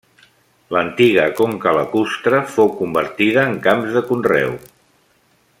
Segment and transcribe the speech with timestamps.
[0.75, 4.61] L'antiga conca lacustre fou convertida en camps de conreu.